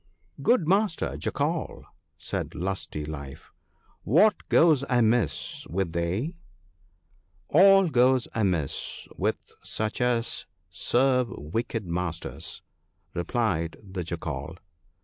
'Good 0.49 0.67
master 0.67 1.15
Jackal,' 1.15 1.85
said 2.17 2.55
Lusty 2.55 3.05
life,' 3.05 3.51
what 4.23 4.49
goes 4.49 4.83
amiss 4.89 5.67
with 5.67 5.91
thee?' 5.91 6.33
'All 7.49 7.87
goes 7.87 8.27
amiss 8.33 9.07
with 9.15 9.53
such 9.63 10.01
as 10.01 10.47
serve 10.71 11.29
wicked 11.29 11.85
masters,' 11.85 12.63
replied 13.13 13.77
the 13.83 14.03
Jackal. 14.03 14.57